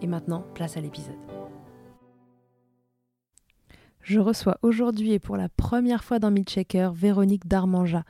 [0.00, 1.16] Et maintenant, place à l'épisode.
[4.00, 8.04] Je reçois aujourd'hui et pour la première fois dans Milchecker Véronique Darmanja.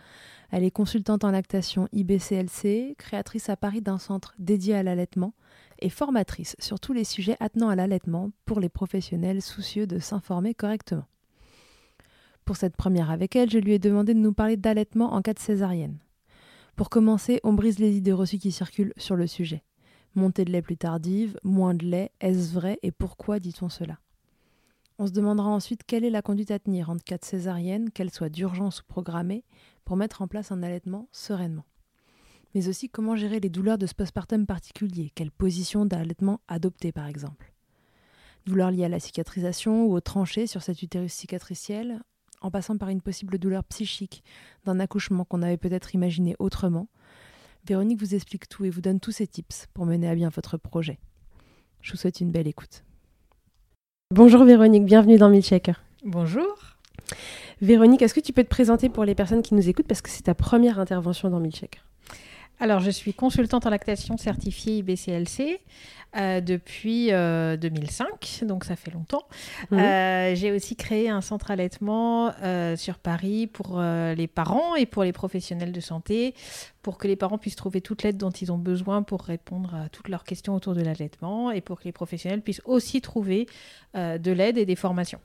[0.50, 5.34] Elle est consultante en lactation IBCLC, créatrice à Paris d'un centre dédié à l'allaitement
[5.80, 10.54] et formatrice sur tous les sujets attenant à l'allaitement pour les professionnels soucieux de s'informer
[10.54, 11.06] correctement.
[12.44, 15.34] Pour cette première avec elle, je lui ai demandé de nous parler d'allaitement en cas
[15.34, 15.98] de césarienne.
[16.76, 19.64] Pour commencer, on brise les idées reçues qui circulent sur le sujet.
[20.14, 23.98] Montée de lait plus tardive, moins de lait, est-ce vrai et pourquoi dit-on cela?
[24.98, 28.10] On se demandera ensuite quelle est la conduite à tenir en cas de césarienne, qu'elle
[28.10, 29.44] soit d'urgence ou programmée,
[29.84, 31.66] pour mettre en place un allaitement sereinement.
[32.54, 37.06] Mais aussi comment gérer les douleurs de ce postpartum particulier, quelle position d'allaitement adopter par
[37.06, 37.52] exemple?
[38.44, 42.02] Douleurs liées à la cicatrisation ou aux tranchées sur cet utérus cicatriciel,
[42.40, 44.24] en passant par une possible douleur psychique
[44.64, 46.88] d'un accouchement qu'on avait peut-être imaginé autrement,
[47.68, 50.56] Véronique vous explique tout et vous donne tous ses tips pour mener à bien votre
[50.56, 50.98] projet.
[51.82, 52.82] Je vous souhaite une belle écoute.
[54.14, 55.84] Bonjour Véronique, bienvenue dans Milkshaker.
[56.02, 56.56] Bonjour.
[57.60, 60.08] Véronique, est-ce que tu peux te présenter pour les personnes qui nous écoutent parce que
[60.08, 61.87] c'est ta première intervention dans Milkshaker?
[62.60, 65.60] Alors, je suis consultante en lactation certifiée IBCLC
[66.16, 69.22] euh, depuis euh, 2005, donc ça fait longtemps.
[69.72, 74.86] Euh, J'ai aussi créé un centre allaitement euh, sur Paris pour euh, les parents et
[74.86, 76.34] pour les professionnels de santé,
[76.82, 79.88] pour que les parents puissent trouver toute l'aide dont ils ont besoin pour répondre à
[79.88, 83.46] toutes leurs questions autour de l'allaitement et pour que les professionnels puissent aussi trouver
[83.94, 85.20] euh, de l'aide et des formations.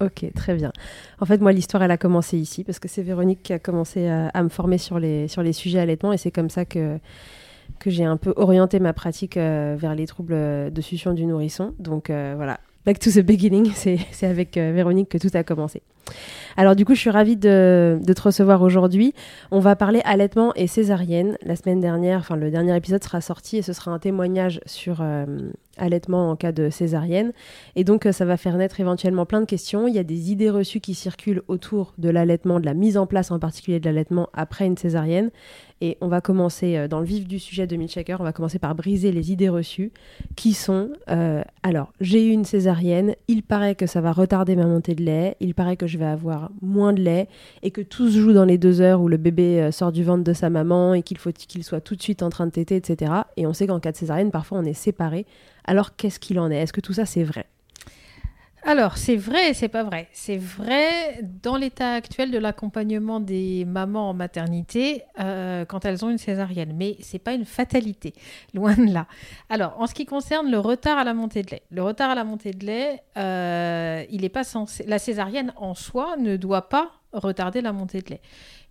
[0.00, 0.72] Ok, très bien.
[1.20, 4.08] En fait, moi, l'histoire, elle a commencé ici parce que c'est Véronique qui a commencé
[4.08, 6.98] à, à me former sur les, sur les sujets allaitement et c'est comme ça que,
[7.78, 10.34] que j'ai un peu orienté ma pratique euh, vers les troubles
[10.70, 11.74] de succion du nourrisson.
[11.78, 15.82] Donc euh, voilà, back to the beginning, c'est avec euh, Véronique que tout a commencé.
[16.56, 19.14] Alors du coup, je suis ravie de, te recevoir aujourd'hui.
[19.50, 21.36] On va parler allaitement et césarienne.
[21.42, 24.98] La semaine dernière, enfin le dernier épisode sera sorti et ce sera un témoignage sur
[25.00, 25.24] euh,
[25.80, 27.32] allaitement en cas de césarienne.
[27.76, 29.88] Et donc euh, ça va faire naître éventuellement plein de questions.
[29.88, 33.06] Il y a des idées reçues qui circulent autour de l'allaitement, de la mise en
[33.06, 35.30] place en particulier de l'allaitement après une césarienne.
[35.82, 38.20] Et on va commencer euh, dans le vif du sujet de Milkshaker.
[38.20, 39.92] On va commencer par briser les idées reçues
[40.36, 43.14] qui sont euh, alors j'ai eu une césarienne.
[43.28, 45.36] Il paraît que ça va retarder ma montée de lait.
[45.40, 47.28] Il paraît que je vais avoir moins de lait
[47.62, 50.04] et que tout se joue dans les deux heures où le bébé euh, sort du
[50.04, 52.52] ventre de sa maman et qu'il faut qu'il soit tout de suite en train de
[52.52, 53.12] téter, etc.
[53.36, 55.26] Et on sait qu'en cas de césarienne, parfois on est séparés.
[55.64, 56.56] Alors qu'est-ce qu'il en est?
[56.56, 57.46] Est-ce que tout ça c'est vrai?
[58.62, 60.08] Alors, c'est vrai et c'est pas vrai.
[60.12, 66.10] C'est vrai dans l'état actuel de l'accompagnement des mamans en maternité euh, quand elles ont
[66.10, 68.12] une césarienne, mais c'est pas une fatalité,
[68.54, 69.06] loin de là.
[69.48, 72.14] Alors, en ce qui concerne le retard à la montée de lait, le retard à
[72.14, 74.84] la montée de lait, euh, il est pas censé.
[74.86, 78.20] La césarienne en soi ne doit pas retarder la montée de lait.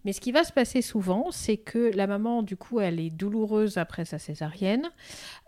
[0.06, 3.10] Mais ce qui va se passer souvent, c'est que la maman, du coup, elle est
[3.10, 4.90] douloureuse après sa césarienne.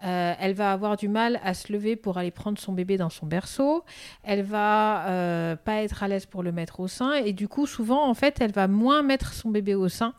[0.04, 3.10] Euh, elle va avoir du mal à se lever pour aller prendre son bébé dans
[3.10, 3.86] son berceau.
[4.24, 7.14] Elle va euh, pas être à l'aise pour le mettre au sein.
[7.14, 10.14] Et du coup, souvent, en fait, elle va moins mettre son bébé au sein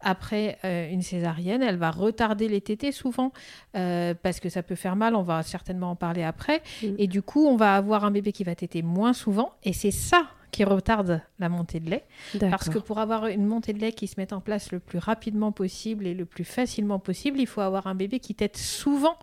[0.00, 1.62] après euh, une césarienne.
[1.62, 3.32] Elle va retarder les tétés souvent
[3.72, 5.16] parce que ça peut faire mal.
[5.16, 6.62] On va certainement en parler après.
[6.98, 9.54] Et du coup, on va avoir un bébé qui va téter moins souvent.
[9.64, 12.04] Et c'est ça qui retarde la montée de lait.
[12.38, 14.98] Parce que pour avoir une montée de lait qui se mette en place le plus
[14.98, 19.16] rapidement possible et le plus facilement possible, il faut avoir un bébé qui tète souvent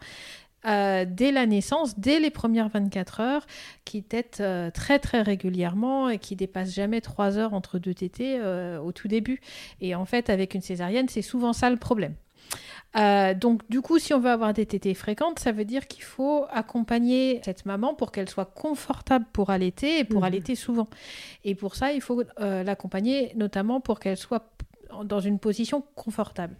[0.66, 3.46] euh, dès la naissance, dès les premières 24 heures,
[3.86, 8.40] qui tète euh, très très régulièrement et qui dépasse jamais 3 heures entre deux tétés
[8.40, 9.40] euh, au tout début.
[9.80, 12.16] Et en fait, avec une césarienne, c'est souvent ça le problème.
[12.96, 16.04] Euh, donc, du coup, si on veut avoir des tétées fréquentes, ça veut dire qu'il
[16.04, 20.28] faut accompagner cette maman pour qu'elle soit confortable pour allaiter et pour mhm.
[20.28, 20.88] allaiter souvent.
[21.44, 24.50] Et pour ça, il faut euh, l'accompagner notamment pour qu'elle soit
[25.04, 26.56] dans une position confortable.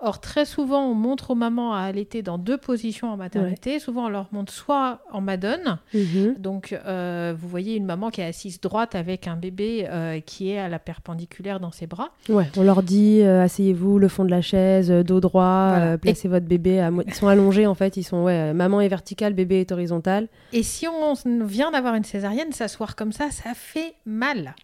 [0.00, 3.78] Or, très souvent, on montre aux mamans à allaiter dans deux positions en maternité.
[3.78, 5.78] Souvent, on leur montre soit en madone.
[5.94, 6.34] Mhm.
[6.38, 10.50] Donc, euh, vous voyez une maman qui est assise droite avec un bébé euh, qui
[10.50, 12.10] est à la perpendiculaire dans ses bras.
[12.28, 16.46] Ouais, on leur dit euh, asseyez-vous, le fond de la chaise, dos droit, placez votre
[16.46, 16.86] bébé.
[17.06, 17.96] Ils sont allongés en fait.
[17.96, 20.28] Ils sont ouais, maman est verticale, bébé est horizontal.
[20.52, 21.14] Et si on
[21.44, 24.54] vient d'avoir une césarienne, s'asseoir comme ça, ça fait mal.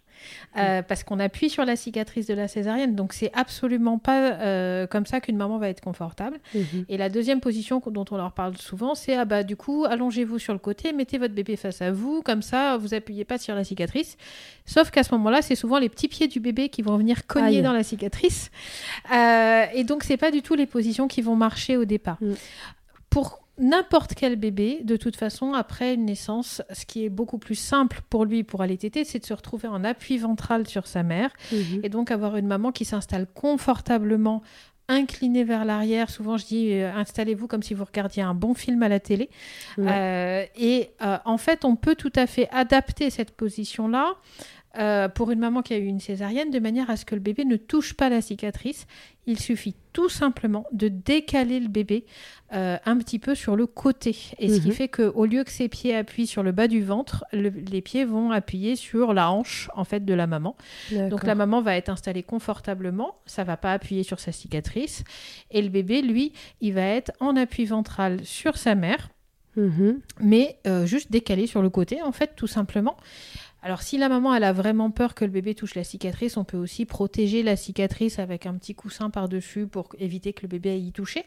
[0.57, 2.95] Euh, parce qu'on appuie sur la cicatrice de la césarienne.
[2.95, 6.39] Donc c'est absolument pas euh, comme ça qu'une maman va être confortable.
[6.53, 6.85] Mhm.
[6.89, 10.39] Et la deuxième position dont on leur parle souvent, c'est ah bah du coup allongez-vous
[10.39, 13.55] sur le côté, mettez votre bébé face à vous, comme ça vous appuyez pas sur
[13.55, 14.17] la cicatrice.
[14.65, 17.61] Sauf qu'à ce moment-là, c'est souvent les petits pieds du bébé qui vont venir cogner
[17.61, 18.51] dans la cicatrice.
[19.13, 22.17] Euh, et donc c'est pas du tout les positions qui vont marcher au départ.
[22.21, 22.33] Mm.
[23.09, 27.55] Pour n'importe quel bébé, de toute façon, après une naissance, ce qui est beaucoup plus
[27.55, 31.03] simple pour lui pour aller téter, c'est de se retrouver en appui ventral sur sa
[31.03, 31.81] mère mhm.
[31.83, 34.41] et donc avoir une maman qui s'installe confortablement
[34.87, 36.09] inclinée vers l'arrière.
[36.09, 39.29] Souvent, je dis euh, installez-vous comme si vous regardiez un bon film à la télé.
[39.79, 44.15] Euh, et euh, en fait, on peut tout à fait adapter cette position-là
[44.77, 47.21] euh, pour une maman qui a eu une césarienne de manière à ce que le
[47.21, 48.87] bébé ne touche pas la cicatrice.
[49.27, 52.05] Il suffit tout simplement de décaler le bébé
[52.53, 54.15] euh, un petit peu sur le côté.
[54.39, 54.73] Et ce qui mhm.
[54.73, 58.31] fait qu'au lieu que ses pieds appuient sur le bas du ventre, les pieds vont
[58.31, 60.55] appuyer sur la hanche en fait de la maman.
[60.91, 65.03] Donc la maman va être installée confortablement, ça va pas appuyer sur sa cicatrice.
[65.51, 66.31] Et le bébé, lui,
[66.61, 69.09] il va être en appui ventral sur sa mère.
[69.57, 69.99] Mhm.
[70.21, 72.95] mais euh, juste décalé sur le côté, en fait, tout simplement.
[73.63, 76.43] Alors si la maman elle a vraiment peur que le bébé touche la cicatrice, on
[76.43, 80.71] peut aussi protéger la cicatrice avec un petit coussin par-dessus pour éviter que le bébé
[80.71, 81.25] aille y toucher.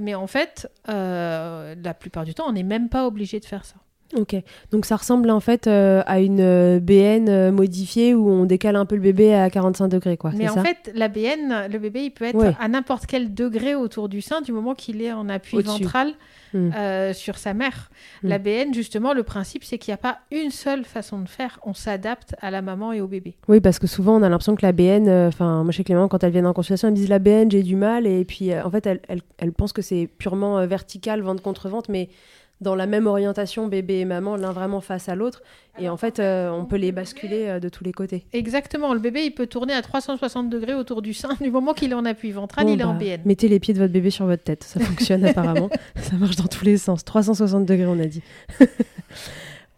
[0.00, 3.64] Mais en fait, euh, la plupart du temps, on n'est même pas obligé de faire
[3.64, 3.76] ça.
[4.16, 4.34] Ok,
[4.72, 8.84] donc ça ressemble en fait euh, à une euh, BN modifiée où on décale un
[8.84, 10.32] peu le bébé à 45 degrés, quoi.
[10.34, 14.08] Mais en fait, la BN, le bébé, il peut être à n'importe quel degré autour
[14.08, 16.14] du sein du moment qu'il est en appui ventral
[16.52, 16.70] Hmm.
[16.76, 17.90] Euh, sur sa mère.
[18.22, 18.28] Hmm.
[18.28, 21.60] La BN, justement, le principe, c'est qu'il n'y a pas une seule façon de faire.
[21.62, 23.36] On s'adapte à la maman et au bébé.
[23.46, 26.08] Oui, parce que souvent, on a l'impression que la BN, euh, enfin, moi, chez Clément,
[26.08, 28.06] quand elles viennent en consultation, elles me disent la BN, j'ai du mal.
[28.06, 31.68] Et puis, euh, en fait, elles, elles, elles pensent que c'est purement vertical, vente contre
[31.68, 32.08] vente, mais
[32.60, 35.42] dans la même orientation, bébé et maman, l'un vraiment face à l'autre.
[35.78, 38.26] Et en fait, euh, on peut les basculer euh, de tous les côtés.
[38.32, 38.92] Exactement.
[38.92, 41.30] Le bébé, il peut tourner à 360 degrés autour du sein.
[41.40, 43.22] Du moment qu'il est en appui ventral, il est en bah, BN.
[43.24, 44.62] Mettez les pieds de votre bébé sur votre tête.
[44.62, 45.70] Ça fonctionne apparemment.
[45.96, 47.04] Ça marche dans tous les sens.
[47.04, 48.22] 360 degrés, on a dit.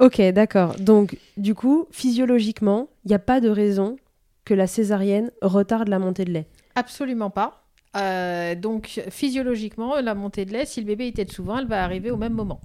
[0.01, 0.75] ok, d'accord.
[0.81, 3.97] Donc, du coup, physiologiquement, il n'y a pas de raison
[4.45, 6.47] que la césarienne retarde la montée de lait.
[6.75, 7.62] Absolument pas.
[7.95, 12.11] Euh, donc physiologiquement, la montée de lait, si le bébé est souvent, elle va arriver
[12.11, 12.61] au même moment.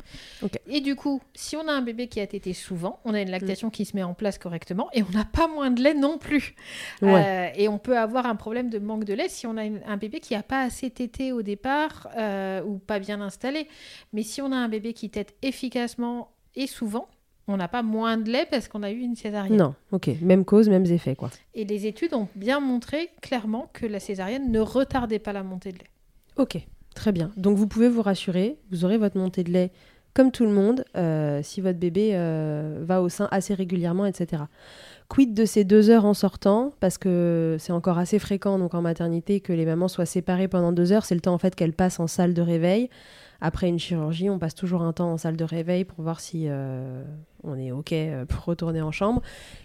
[0.67, 3.31] Et du coup, si on a un bébé qui a tété souvent, on a une
[3.31, 6.17] lactation qui se met en place correctement et on n'a pas moins de lait non
[6.17, 6.55] plus.
[7.03, 9.98] Euh, et on peut avoir un problème de manque de lait si on a un
[9.98, 13.67] bébé qui n'a pas assez tété au départ euh, ou pas bien installé.
[14.13, 17.07] Mais si on a un bébé qui tète efficacement et souvent,
[17.48, 19.58] on n'a pas moins de lait parce qu'on a eu une césarienne.
[19.58, 21.30] Non, ok, même cause, mêmes effets, quoi.
[21.56, 25.72] Et les études ont bien montré clairement que la césarienne ne retardait pas la montée
[25.72, 25.89] de lait.
[26.36, 26.58] Ok,
[26.94, 27.32] très bien.
[27.38, 29.72] Donc vous pouvez vous rassurer, vous aurez votre montée de lait
[30.13, 34.44] comme tout le monde euh, si votre bébé euh, va au sein assez régulièrement, etc.
[35.10, 38.82] Quid de ces deux heures en sortant, parce que c'est encore assez fréquent donc en
[38.82, 41.74] maternité que les mamans soient séparées pendant deux heures, c'est le temps en fait qu'elles
[41.74, 42.89] passent en salle de réveil.
[43.41, 46.46] Après une chirurgie, on passe toujours un temps en salle de réveil pour voir si
[46.48, 47.03] euh,
[47.44, 49.22] on est OK euh, pour retourner en chambre.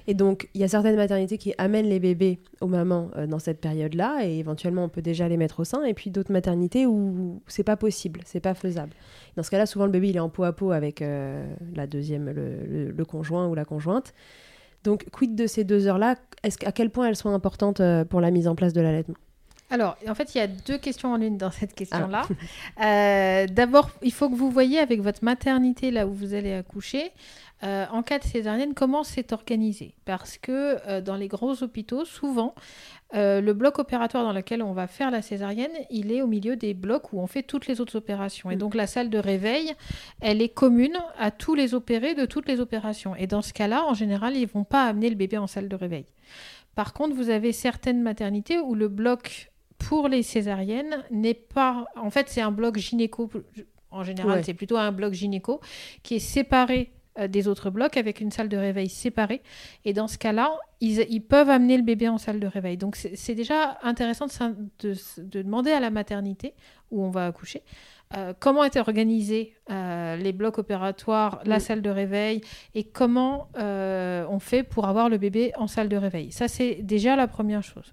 [0.06, 3.38] Et donc, il y a certaines maternités qui amènent les bébés aux mamans euh, dans
[3.38, 5.84] cette période-là, et éventuellement, on peut déjà les mettre au sein.
[5.84, 8.92] Et puis d'autres maternités où c'est pas possible, c'est pas faisable.
[9.36, 12.30] Dans ce cas-là, souvent, le bébé, il est en peau à peau avec la deuxième,
[12.30, 14.12] le, conjoint ou la conjointe.
[14.84, 16.16] Donc, quid de ces deux heures-là?
[16.42, 19.16] Est À quel point elles sont importantes pour la mise en place de l'allaitement?
[19.72, 22.24] Alors, en fait, il y a deux questions en une dans cette question-là.
[22.28, 22.34] Ah.
[22.82, 27.12] Euh, d'abord, il faut que vous voyez avec votre maternité, là où vous allez accoucher,
[27.62, 29.94] euh, en cas de césarienne, comment c'est organisé.
[30.04, 32.54] Parce que euh, dans les gros hôpitaux, souvent,
[33.14, 36.74] le bloc opératoire dans lequel on va faire la césarienne, il est au milieu des
[36.74, 38.50] blocs où on fait toutes les autres opérations.
[38.50, 38.58] Et mm.
[38.58, 39.72] donc, la salle de réveil,
[40.20, 43.14] elle est commune à tous les opérés de toutes les opérations.
[43.16, 45.68] Et dans ce cas-là, en général, ils ne vont pas amener le bébé en salle
[45.68, 46.06] de réveil.
[46.74, 49.51] Par contre, vous avez certaines maternités où le bloc
[49.88, 51.84] pour les césariennes n'est pas.
[51.96, 53.30] En fait, c'est un bloc gynéco.
[53.90, 55.60] En général, c'est plutôt un bloc gynéco
[56.02, 59.42] qui est séparé euh, des autres blocs avec une salle de réveil séparée.
[59.84, 62.78] Et dans ce cas-là, ils, peuvent amener le bébé en salle de réveil.
[62.78, 64.26] Donc c'est déjà intéressant
[64.78, 66.54] de, demander à la maternité
[66.90, 67.62] où on va accoucher
[68.16, 72.40] euh, comment étaient organisés euh, les blocs opératoires, la salle de réveil
[72.74, 76.32] et comment on fait pour avoir le bébé en salle de réveil.
[76.32, 77.90] Ça, c'est déjà la première chose.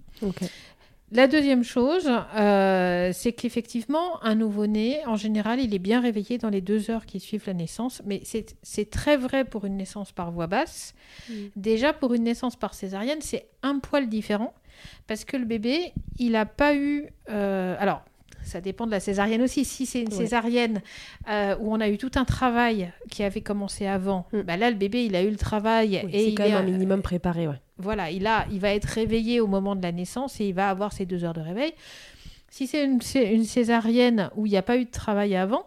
[1.12, 6.50] La deuxième chose, euh, c'est qu'effectivement, un nouveau-né, en général, il est bien réveillé dans
[6.50, 10.32] les deux heures qui suivent la naissance, mais c'est très vrai pour une naissance par
[10.32, 10.94] voie basse.
[11.56, 14.54] Déjà, pour une naissance par césarienne, c'est un poil différent,
[15.08, 17.08] parce que le bébé, il n'a pas eu...
[17.30, 18.04] Euh, alors,
[18.50, 19.64] ça dépend de la césarienne aussi.
[19.64, 20.82] Si c'est une césarienne
[21.30, 24.42] euh, où on a eu tout un travail qui avait commencé avant, mm.
[24.42, 27.02] bah là, le bébé, il a eu le travail et il quand même un minimum
[27.02, 27.48] préparé.
[27.48, 27.62] Ouais.
[27.78, 30.70] Voilà, il, a, il va être réveillé au moment de la naissance et il va
[30.70, 31.74] avoir ses deux heures de réveil.
[32.50, 35.66] Si c'est une, une, césarienne où il n'y a pas eu de travail avant,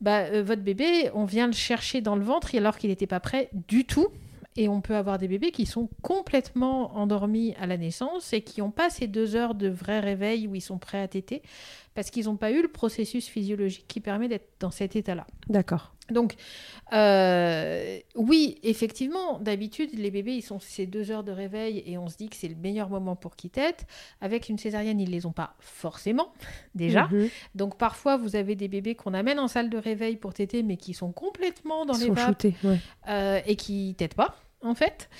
[0.00, 3.20] bah, euh, votre bébé, on vient le chercher dans le ventre alors qu'il n'était pas
[3.20, 4.08] prêt du tout.
[4.56, 8.60] Et on peut avoir des bébés qui sont complètement endormis à la naissance et qui
[8.60, 11.42] n'ont pas ces deux heures de vrai réveil où ils sont prêts à téter
[11.94, 15.26] parce qu'ils n'ont pas eu le processus physiologique qui permet d'être dans cet état-là.
[15.48, 15.94] D'accord.
[16.10, 16.34] Donc,
[16.92, 22.08] euh, oui, effectivement, d'habitude, les bébés, ils sont ces deux heures de réveil et on
[22.08, 23.86] se dit que c'est le meilleur moment pour qu'ils têtent.
[24.20, 26.32] Avec une césarienne, ils ne les ont pas forcément,
[26.74, 27.08] déjà.
[27.08, 27.28] Mhm.
[27.54, 30.76] Donc, parfois, vous avez des bébés qu'on amène en salle de réveil pour téter, mais
[30.76, 32.46] qui sont complètement dans les vapes
[33.08, 35.10] euh, et qui têtent pas, en fait.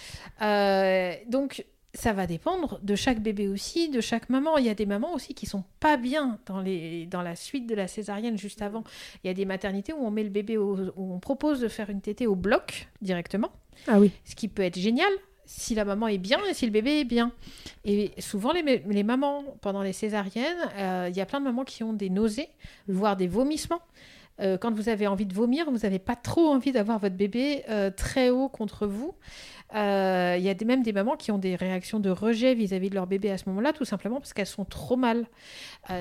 [0.42, 1.64] Euh, donc,
[1.98, 4.56] ça va dépendre de chaque bébé aussi, de chaque maman.
[4.58, 7.66] Il y a des mamans aussi qui sont pas bien dans, les, dans la suite
[7.66, 8.84] de la césarienne juste avant.
[9.22, 11.90] Il y a des maternités où on met le bébé, où on propose de faire
[11.90, 13.50] une tétée au bloc directement.
[13.88, 14.12] Ah oui.
[14.24, 15.10] Ce qui peut être génial
[15.44, 17.32] si la maman est bien et si le bébé est bien.
[17.84, 21.64] Et souvent, les, les mamans, pendant les césariennes, euh, il y a plein de mamans
[21.64, 22.50] qui ont des nausées,
[22.86, 23.80] voire des vomissements.
[24.40, 27.64] Euh, quand vous avez envie de vomir, vous n'avez pas trop envie d'avoir votre bébé
[27.68, 29.14] euh, très haut contre vous.
[29.74, 32.94] Euh, il y a même des mamans qui ont des réactions de rejet vis-à-vis de
[32.94, 35.26] leur bébé à ce moment-là, tout simplement parce qu'elles sont trop mal.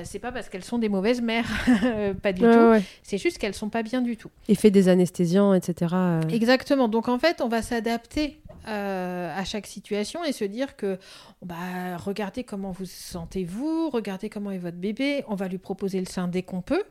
[0.04, 1.48] C'est pas parce qu'elles sont des mauvaises mères,
[2.22, 2.82] pas du tout.
[3.02, 4.30] C'est juste qu'elles sont pas bien du tout.
[4.48, 5.94] Effet des anesthésiants, etc.
[6.30, 6.88] Exactement.
[6.88, 10.98] Donc en fait, on va s'adapter à chaque situation et se dire que
[11.42, 16.06] bah, regardez comment vous sentez-vous, regardez comment est votre bébé, on va lui proposer le
[16.06, 16.84] sein dès qu'on peut,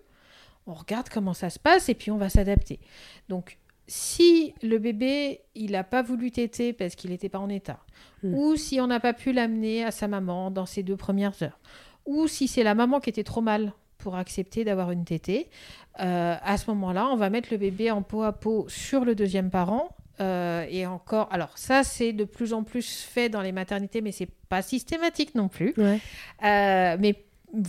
[0.67, 2.79] on regarde comment ça se passe et puis on va s'adapter.
[3.29, 3.57] Donc
[3.87, 7.79] si le bébé, il n'a pas voulu téter parce qu'il n'était pas en état,
[8.23, 8.33] hmm.
[8.33, 11.59] ou si on n'a pas pu l'amener à sa maman dans ces deux premières heures,
[12.05, 15.49] ou si c'est la maman qui était trop mal pour accepter d'avoir une tétée,
[15.99, 19.15] euh, à ce moment-là, on va mettre le bébé en peau à peau sur le
[19.15, 19.95] deuxième parent.
[20.19, 24.11] Euh, et encore, alors ça c'est de plus en plus fait dans les maternités, mais
[24.11, 25.75] c'est pas systématique non plus.
[25.77, 27.23] Euh, mais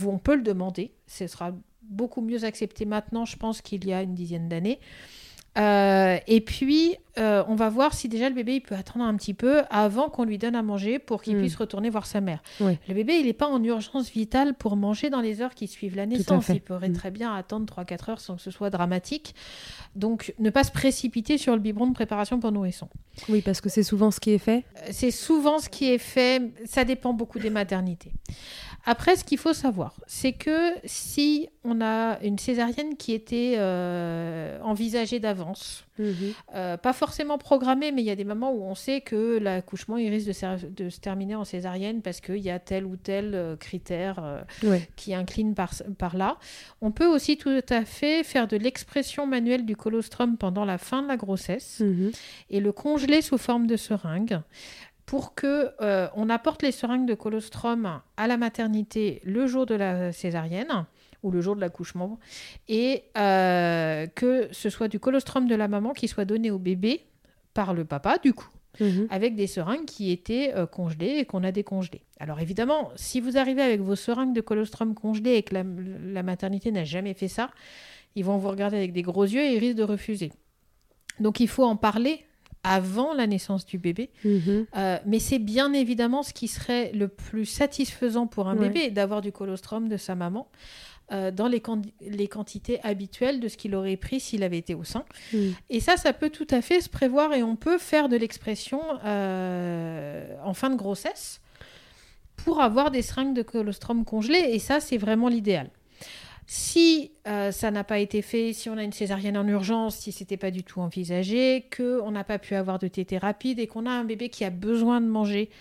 [0.05, 0.91] on peut le demander.
[1.05, 1.53] Ce sera
[1.89, 4.79] beaucoup mieux accepté maintenant, je pense, qu'il y a une dizaine d'années.
[5.57, 9.15] Euh, et puis, euh, on va voir si déjà le bébé il peut attendre un
[9.15, 11.41] petit peu avant qu'on lui donne à manger pour qu'il hmm.
[11.41, 12.41] puisse retourner voir sa mère.
[12.59, 15.95] Le bébé, il n'est pas en urgence vitale pour manger dans les heures qui suivent
[15.95, 16.49] la naissance.
[16.49, 16.93] Il pourrait hmm.
[16.93, 19.35] très bien attendre 3-4 heures sans que ce soit dramatique.
[19.95, 22.87] Donc, ne pas se précipiter sur le biberon de préparation pour nourrisson.
[23.27, 24.63] Oui, parce que c'est souvent ce qui est fait.
[24.77, 26.51] Euh, c'est souvent ce qui est fait.
[26.65, 28.13] Ça dépend beaucoup des maternités.
[28.85, 34.59] Après, ce qu'il faut savoir, c'est que si on a une césarienne qui était euh,
[34.61, 36.13] envisagée d'avance, mhm.
[36.55, 39.97] euh, pas forcément programmée, mais il y a des moments où on sait que l'accouchement
[39.97, 43.55] il risque de, se terminer en césarienne parce qu'il y a tel ou tel euh,
[43.57, 44.45] critère
[44.95, 46.37] qui incline par, par là.
[46.81, 51.03] On peut aussi tout à fait faire de l'expression manuelle du colostrum pendant la fin
[51.03, 52.11] de la grossesse mhm.
[52.49, 54.39] et le congeler sous forme de seringue
[55.09, 55.71] pour que
[56.15, 60.85] on apporte les seringues de colostrum à la maternité le jour de la césarienne
[61.23, 62.19] ou le jour de l'accouchement,
[62.67, 67.01] et euh, que ce soit du colostrum de la maman qui soit donné au bébé
[67.55, 68.49] par le papa, du coup,
[68.79, 69.07] Mhm.
[69.09, 72.03] avec des seringues qui étaient euh, congelées et qu'on a décongelées.
[72.19, 76.21] Alors évidemment, si vous arrivez avec vos seringues de colostrum congelées et que la, la
[76.21, 77.49] maternité n'a jamais fait ça,
[78.15, 80.31] ils vont vous regarder avec des gros yeux et ils risquent de refuser.
[81.19, 82.23] Donc il faut en parler
[82.63, 84.09] avant la naissance du bébé.
[84.25, 84.65] Mhm.
[84.75, 88.67] Euh, mais c'est bien évidemment ce qui serait le plus satisfaisant pour un Ouais.
[88.69, 90.47] bébé d'avoir du colostrum de sa maman
[91.11, 94.75] euh, dans les, quan- les quantités habituelles de ce qu'il aurait pris s'il avait été
[94.75, 95.05] au sein.
[95.33, 95.53] Mhm.
[95.69, 98.81] Et ça, ça peut tout à fait se prévoir et on peut faire de l'expression
[99.05, 101.41] euh, en fin de grossesse
[102.37, 104.49] pour avoir des seringues de colostrum congelées.
[104.51, 105.69] Et ça, c'est vraiment l'idéal.
[106.51, 110.11] Si euh, ça n'a pas été fait, si on a une césarienne en urgence, si
[110.11, 113.67] c'était pas du tout envisagé, que on n'a pas pu avoir de tétée rapide et
[113.67, 115.51] qu'on a un bébé qui a besoin de manger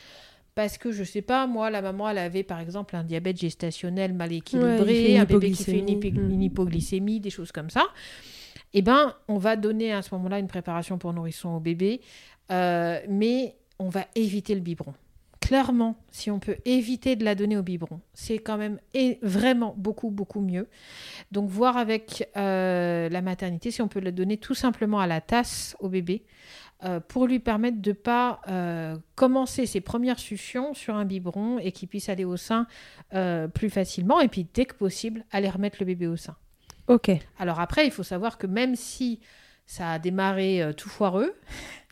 [0.54, 4.14] parce que je sais pas, moi, la maman, elle avait par exemple un diabète gestationnel
[4.14, 6.30] mal équilibré, Ouais, un bébé qui fait une, Mm.
[6.32, 7.84] une hypoglycémie, des choses comme ça.
[8.72, 12.00] Eh ben, on va donner à ce moment-là une préparation pour nourrisson au bébé,
[12.50, 14.94] euh, mais on va éviter le biberon.
[15.48, 19.74] Clairement, si on peut éviter de la donner au biberon, c'est quand même et vraiment
[19.78, 20.68] beaucoup, beaucoup mieux.
[21.32, 25.22] Donc, voir avec euh, la maternité si on peut la donner tout simplement à la
[25.22, 26.26] tasse au bébé
[26.84, 31.58] euh, pour lui permettre de ne pas euh, commencer ses premières suctions sur un biberon
[31.58, 32.66] et qu'il puisse aller au sein
[33.54, 34.20] plus facilement.
[34.20, 36.36] Et puis, dès que possible, aller remettre le bébé au sein.
[36.88, 37.10] Ok.
[37.38, 39.20] Alors après, il faut savoir que même si
[39.64, 41.32] ça a démarré tout foireux,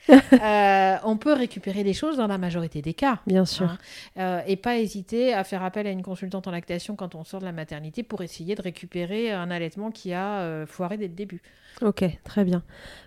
[0.13, 3.21] euh, on peut récupérer des choses dans la majorité des cas.
[3.27, 3.67] Bien sûr.
[3.67, 3.79] Hein.
[4.19, 7.41] Euh, et pas hésiter à faire appel à une consultante en lactation quand on sort
[7.41, 11.15] de la maternité pour essayer de récupérer un allaitement qui a euh, foiré dès le
[11.15, 11.43] début.
[11.83, 12.63] Ok, très bien.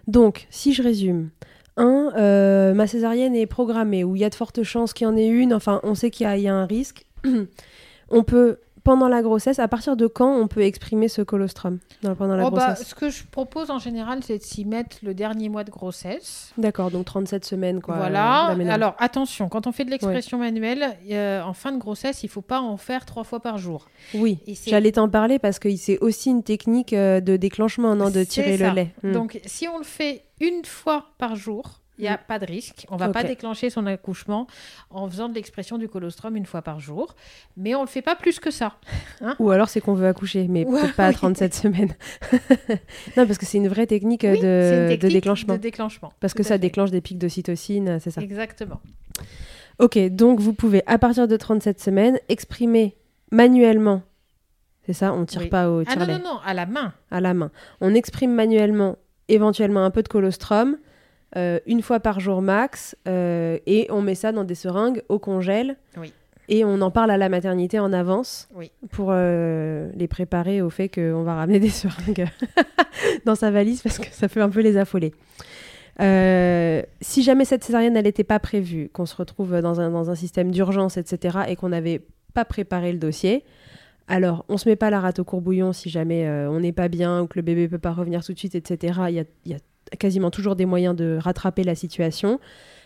[0.08, 1.30] Donc, si je résume.
[1.78, 5.08] Un, euh, ma césarienne est programmée, ou il y a de fortes chances qu'il y
[5.08, 7.06] en ait une, enfin, on sait qu'il y, y a un risque.
[8.10, 12.16] on peut, pendant la grossesse, à partir de quand on peut exprimer ce colostrum dans-
[12.16, 12.88] pendant la Oh, bah, grossesse?
[12.88, 16.52] ce que je propose en général, c'est de s'y mettre le dernier mois de grossesse.
[16.58, 17.96] D'accord, donc 37 semaines, quoi.
[17.96, 18.48] euh, voilà.
[18.50, 18.74] d'aménagement.
[18.86, 22.42] Alors attention, quand on fait de l'expression manuelle, euh, en fin de grossesse, il faut
[22.42, 23.88] pas en faire trois fois par jour.
[24.14, 28.24] Oui, j'allais t'en parler parce que c'est aussi une technique euh, de déclenchement, non, de
[28.24, 28.70] tirer ça.
[28.70, 28.94] le lait.
[29.04, 29.12] Hmm.
[29.12, 32.20] Donc, si on le fait une fois par jour, il n'y a Mm.
[32.28, 32.88] pas de risque.
[32.90, 34.48] On va pas déclencher son accouchement
[34.90, 37.14] en faisant de l'expression du colostrum une fois par jour.
[37.58, 38.78] Mais on le fait pas plus que ça.
[39.38, 41.16] Ou alors c'est qu'on veut accoucher, mais Ouais, peut-être pas à oui.
[41.16, 41.94] 37 semaines.
[43.18, 45.54] non, parce que c'est une vraie technique euh, Oui, c'est une de, déclenchement.
[45.54, 46.12] de déclenchement.
[46.20, 46.60] Parce que ça fait.
[46.60, 48.22] déclenche des pics d'ocytocine, c'est ça.
[48.22, 48.80] Exactement.
[49.80, 52.96] Ok, donc vous pouvez, à partir de 37 semaines, exprimer
[53.32, 54.02] manuellement.
[54.86, 55.50] C'est ça, on tire Oui.
[55.50, 56.94] pas au Ah non, tire-lait, non, non, à la main.
[57.12, 57.52] à la main.
[57.80, 60.78] On exprime manuellement, éventuellement un peu de colostrum,
[61.36, 65.20] euh, une fois par jour max, euh, et on met ça dans des seringues au
[65.20, 65.78] congèle.
[65.98, 66.14] Oui.
[66.52, 68.72] Et on en parle à la maternité en avance Oui.
[68.90, 72.26] pour euh, les préparer au fait qu'on va ramener des seringues
[73.26, 75.14] dans sa valise parce que ça peut un peu les affoler.
[76.02, 80.10] Euh, si jamais cette césarienne elle n'était pas prévue, qu'on se retrouve dans un, dans
[80.10, 82.02] un système d'urgence, etc., et qu'on n'avait
[82.34, 83.44] pas préparé le dossier,
[84.08, 86.88] alors on se met pas la rate au courbouillon si jamais euh, on n'est pas
[86.88, 89.02] bien ou que le bébé peut pas revenir tout de suite, etc.
[89.10, 89.60] Il y a, il y a
[89.98, 92.40] quasiment toujours des moyens de rattraper la situation.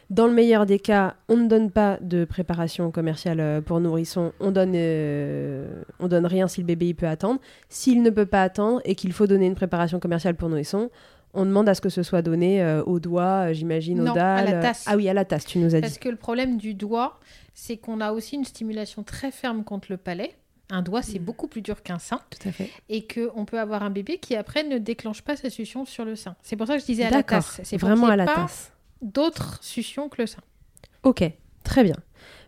[0.09, 4.33] Dans le meilleur des cas, on ne donne pas de préparation commerciale euh, pour nourrisson,
[4.39, 7.39] on donne, euh, on donne rien si le bébé il peut attendre.
[7.69, 10.89] S'il ne peut pas attendre et qu'il faut donner une préparation commerciale pour nourrisson,
[11.33, 14.15] on demande à ce que ce soit donné euh, au doigt, j'imagine, au Non, à
[14.15, 14.45] dalle.
[14.45, 14.83] la tasse.
[14.87, 15.99] Ah oui, à la tasse, tu nous as Parce dit.
[15.99, 17.19] que le problème du doigt,
[17.55, 20.35] c'est qu'on a aussi une stimulation très ferme contre le palais.
[20.71, 21.23] Un doigt, c'est Mm.
[21.23, 22.19] beaucoup plus dur qu'un sein.
[22.29, 22.69] Tout à fait.
[22.89, 26.15] Et qu'on peut avoir un bébé qui, après, ne déclenche pas sa succion sur le
[26.15, 26.35] sein.
[26.41, 27.59] C'est pour ça que je disais à la tasse.
[27.63, 28.71] C'est vraiment à la pas tasse.
[29.01, 30.41] D'autres suctions que le sein.
[31.03, 31.23] Ok,
[31.63, 31.97] très bien.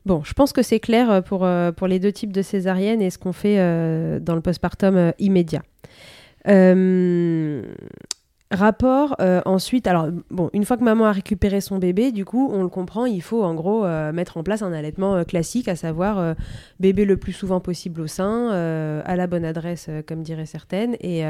[0.06, 3.02] Bon, je pense que c'est clair euh, pour, euh, pour les deux types de césarienne
[3.02, 5.64] et ce qu'on fait euh, dans le postpartum euh, immédiat.
[6.48, 7.64] Euh,
[8.52, 12.50] rapport euh, ensuite, alors bon, une fois que maman a récupéré son bébé, du coup,
[12.52, 15.68] on le comprend, il faut en gros euh, mettre en place un allaitement euh, classique,
[15.68, 16.36] à savoir
[16.80, 18.50] bébé le plus souvent possible au sein,
[19.06, 21.24] à la bonne adresse, comme diraient certaines, et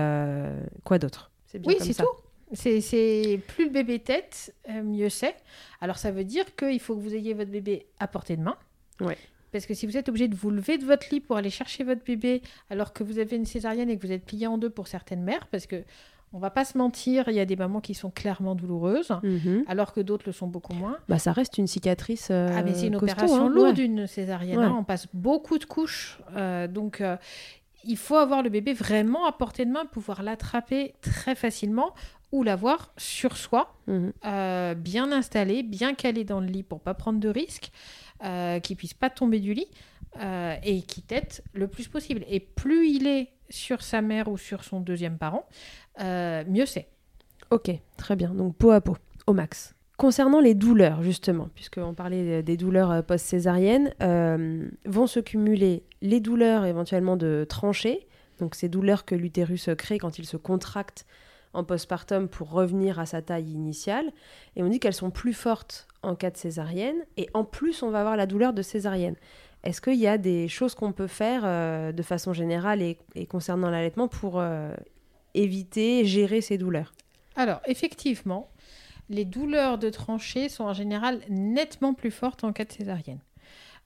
[0.84, 1.32] quoi d'autre?
[1.66, 2.06] Oui, c'est tout.
[2.52, 5.36] C'est, c'est plus le bébé tête, mieux c'est.
[5.82, 8.56] Alors ça veut dire qu'il faut que vous ayez votre bébé à portée de main.
[9.02, 9.18] Ouais.
[9.52, 11.84] Parce que si vous êtes obligé de vous lever de votre lit pour aller chercher
[11.84, 14.70] votre bébé alors que vous avez une césarienne et que vous êtes plié en deux
[14.70, 15.84] pour certaines mères, parce que
[16.36, 19.64] on va pas se mentir, il y a des mamans qui sont clairement douloureuses, Mhm.
[19.68, 20.98] alors que d'autres le sont beaucoup moins.
[21.08, 22.28] Bah, ça reste une cicatrice.
[22.30, 23.86] euh, ah mais c'est une costaud, opération hein, lourde, ouais.
[23.86, 24.58] une césarienne.
[24.60, 24.66] Ouais.
[24.66, 24.76] hein.
[24.78, 27.16] On passe beaucoup de couches, euh, donc euh,
[27.86, 31.94] il faut avoir le bébé vraiment à portée de main, pouvoir l'attraper très facilement
[32.34, 34.12] ou l'avoir sur soi, Mhm.
[34.76, 37.72] bien installé, bien calé dans le lit pour pas prendre de risques,
[38.64, 39.68] qu'il puisse pas tomber du lit
[40.64, 42.26] et qui tète le plus possible.
[42.28, 45.46] Et plus il est sur sa mère ou sur son deuxième parent,
[46.02, 46.88] euh, mieux c'est.
[47.52, 48.30] Ok, très bien.
[48.34, 49.76] Donc peau à peau, au max.
[49.98, 56.20] Concernant les douleurs, justement, puisqu'on parlait des douleurs euh, post-césariennes, euh, vont se cumuler les
[56.20, 58.08] douleurs éventuellement de tranchées,
[58.40, 61.06] donc ces douleurs que l'utérus crée quand il se contracte
[61.56, 64.12] en postpartum pour revenir à sa taille initiale.
[64.56, 66.98] Et on dit qu'elles sont plus fortes en cas de césarienne.
[67.18, 69.16] Et en plus, on va avoir la douleur de césarienne.
[69.66, 73.72] Est-ce qu'il y a des choses qu'on peut faire euh, de façon générale et, concernant
[73.72, 74.74] l'allaitement pour euh,
[75.34, 76.94] éviter, gérer ces douleurs?
[77.36, 78.52] Alors, effectivement,
[79.10, 83.20] les douleurs de tranchée sont en général nettement plus fortes en cas de césarienne.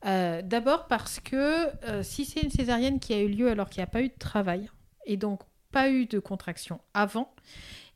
[0.05, 1.67] Euh, D'abord parce que
[2.03, 4.19] si c'est une césarienne qui a eu lieu alors qu'il n'y a pas eu de
[4.19, 4.69] travail,
[5.05, 7.33] et donc pas eu de contraction avant,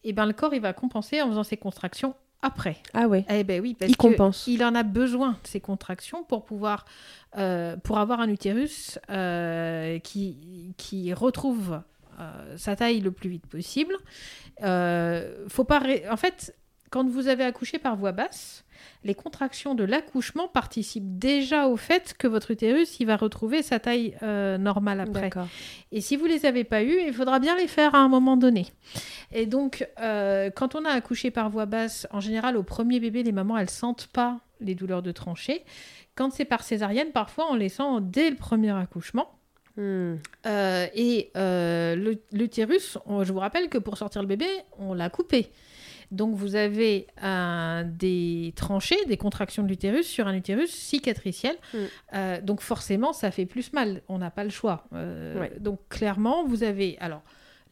[0.03, 2.77] et ben le corps va compenser en faisant ses contractions après.
[2.93, 3.25] Ah ouais.
[3.29, 4.45] Eh ben oui, parce Il que compense.
[4.47, 6.85] il en a besoin de ces contractions pour pouvoir,
[7.37, 11.81] euh, pour avoir un utérus euh, qui, qui retrouve
[12.19, 13.95] euh, sa taille le plus vite possible.
[15.47, 16.55] Faut pas, ré- en fait,
[16.89, 18.63] quand vous avez accouché par voie basse,
[19.03, 23.79] les contractions de l'accouchement participent déjà au fait que votre utérus il va retrouver sa
[23.79, 25.29] taille euh, normale après.
[25.91, 28.37] Et si vous les avez pas eues, il faudra bien les faire à un moment
[28.37, 28.67] donné.
[29.31, 33.23] Et donc, euh, quand on a accouché par voie basse, en général, au premier bébé,
[33.23, 35.63] les mamans, elles sentent pas les douleurs de tranchée.
[36.15, 39.29] Quand c'est par césarienne, parfois, on les sent dès le premier accouchement.
[39.75, 40.15] Hmm.
[40.45, 44.45] Euh, et euh, l'utérus, je vous rappelle que pour sortir le bébé,
[44.77, 45.51] on l'a coupé.
[46.13, 51.55] Donc vous avez un- des tranchées, des contractions de l'utérus sur un utérus cicatriciel.
[51.73, 51.77] Mm.
[52.13, 54.01] Euh, donc forcément, ça fait plus mal.
[54.07, 54.85] On n'a pas le choix.
[54.93, 55.51] Euh, Ouais.
[55.59, 56.97] Donc clairement, vous avez...
[56.99, 57.21] Alors,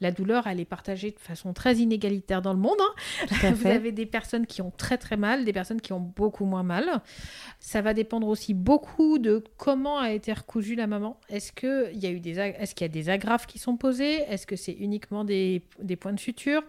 [0.01, 2.77] la douleur, elle est partagée de façon très inégalitaire dans le monde.
[2.79, 3.27] hein.
[3.51, 3.71] Vous fait.
[3.71, 7.01] avez des personnes qui ont très très mal, des personnes qui ont beaucoup moins mal.
[7.59, 11.19] Ça va dépendre aussi beaucoup de comment a été recousue la maman.
[11.29, 12.33] Est-ce qu'il y a eu des
[12.75, 14.21] qu'il y a des agrafes qui sont posées?
[14.27, 16.63] Est-ce que c'est uniquement des, des points de suture?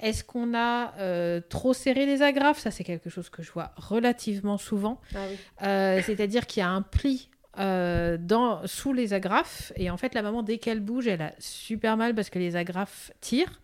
[0.00, 2.58] Est-ce qu'on a euh, trop serré les agrafes?
[2.58, 5.00] Ça c'est quelque chose que je vois relativement souvent.
[5.14, 5.18] Ah
[5.62, 10.14] Euh, C'est-à-dire qu'il y a un pli euh, dans, sous les agrafes et en fait
[10.14, 13.60] la maman dès qu'elle bouge elle a super mal parce que les agrafes tirent.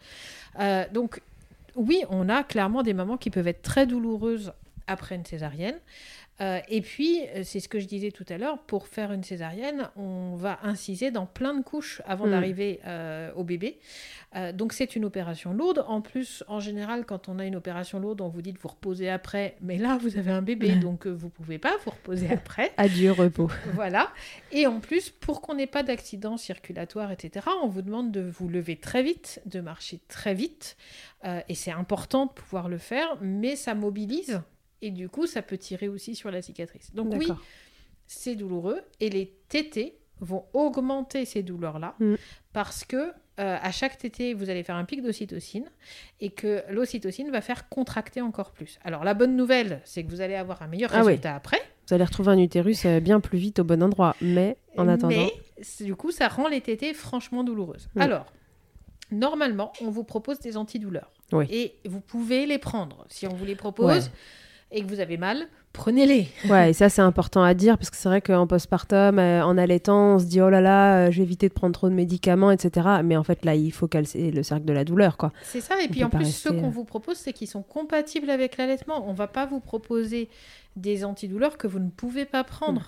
[0.58, 1.20] Euh, donc
[1.74, 4.52] oui, on a clairement des mamans qui peuvent être très douloureuses
[4.86, 5.78] après une césarienne.
[6.42, 9.22] Euh, et puis, euh, c'est ce que je disais tout à l'heure, pour faire une
[9.22, 12.30] césarienne, on va inciser dans plein de couches avant Mm.
[12.30, 13.78] d'arriver euh, au bébé.
[14.34, 15.84] Euh, donc c'est une opération lourde.
[15.86, 18.68] En plus, en général, quand on a une opération lourde, on vous dit de vous
[18.68, 19.56] reposer après.
[19.60, 22.72] Mais là, vous avez un bébé, donc vous pouvez pas vous reposer après.
[22.76, 23.50] Adieu repos.
[23.74, 24.10] Voilà.
[24.50, 28.48] Et en plus, pour qu'on n'ait pas d'accident circulatoire, etc., on vous demande de vous
[28.48, 30.76] lever très vite, de marcher très vite.
[31.24, 34.40] Euh, et c'est important de pouvoir le faire, mais ça mobilise.
[34.82, 36.92] Et du coup, ça peut tirer aussi sur la cicatrice.
[36.94, 37.28] Donc oui,
[38.06, 38.80] c'est douloureux.
[39.00, 42.14] Et les tétés vont augmenter ces douleurs-là Mm.
[42.52, 42.96] parce que
[43.40, 45.64] euh, à chaque tété, vous allez faire un pic d'ocytocine
[46.20, 48.78] et que l'ocytocine va faire contracter encore plus.
[48.84, 51.06] Alors la bonne nouvelle, c'est que vous allez avoir un meilleur Ah oui.
[51.12, 51.58] résultat après.
[51.88, 54.14] Vous allez retrouver un utérus euh, bien plus vite au bon endroit.
[54.20, 55.08] Mais en attendant.
[55.16, 55.32] Mais
[55.84, 57.88] du coup, ça rend les tétés franchement douloureuses.
[57.94, 58.00] Mm.
[58.02, 58.26] Alors,
[59.10, 61.10] normalement, on vous propose des antidouleurs.
[61.32, 61.46] Oui.
[61.50, 63.06] Et vous pouvez les prendre.
[63.08, 64.12] Si on vous les propose Ouais.
[64.72, 66.28] Et que vous avez mal, prenez-les.
[66.50, 69.56] Ouais, et ça c'est important à dire parce que c'est vrai qu'en postpartum, euh, en
[69.58, 71.94] allaitant, on se dit oh là là, euh, je vais éviter de prendre trop de
[71.94, 72.88] médicaments, etc.
[73.04, 75.32] Mais en fait là, il faut calcer le cercle de la douleur, quoi.
[75.42, 75.80] C'est ça.
[75.80, 78.30] Et On puis en plus, rester, ceux qu'on euh, vous propose, c'est qu'ils sont compatibles
[78.30, 79.08] avec l'allaitement.
[79.08, 80.28] On va pas vous proposer
[80.76, 82.80] des antidouleurs que vous ne pouvez pas prendre.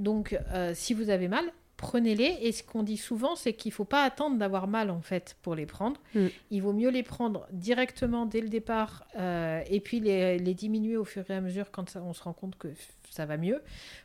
[0.00, 0.04] Mm.
[0.04, 1.44] Donc, euh, si vous avez mal,
[1.82, 2.38] prenez-les.
[2.40, 5.54] Et ce qu'on dit souvent, c'est qu'il faut pas attendre d'avoir mal en fait pour
[5.54, 6.00] les prendre.
[6.14, 6.26] Mm.
[6.50, 10.96] Il vaut mieux les prendre directement dès le départ euh, et puis les, les diminuer
[10.96, 12.68] au fur et à mesure quand ça- on se rend compte que
[13.10, 13.60] ça va mieux,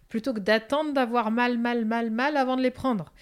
[0.09, 3.13] plutôt que d'attendre d'avoir mal, mal, mal, mal avant de les prendre.